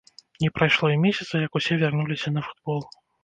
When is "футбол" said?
2.49-2.81